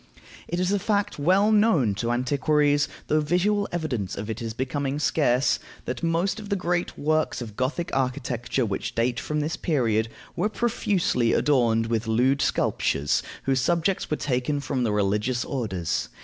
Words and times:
It 0.47 0.59
is 0.59 0.71
a 0.71 0.79
fact 0.79 1.19
well 1.19 1.51
known 1.51 1.93
to 2.01 2.11
antiquaries, 2.11 2.87
though 3.05 3.19
visual 3.21 3.67
evidence 3.71 4.17
of 4.17 4.31
it 4.31 4.41
is 4.41 4.55
becoming 4.55 4.97
scarce, 4.97 5.59
that 5.85 6.01
most 6.01 6.39
of 6.39 6.49
the 6.49 6.55
great 6.55 6.97
works 6.97 7.39
of 7.39 7.55
Gothic 7.55 7.95
architecture 7.95 8.65
which 8.65 8.95
date 8.95 9.19
from 9.19 9.41
this 9.41 9.55
period 9.55 10.09
were 10.35 10.49
profusely 10.49 11.33
adorned 11.33 11.85
with 11.85 12.07
lewd 12.07 12.41
sculptures 12.41 13.21
whose 13.43 13.61
subjects 13.61 14.09
were 14.09 14.17
taken 14.17 14.59
from 14.59 14.81
the 14.83 14.91
religious 14.91 15.45
orders. 15.45 16.09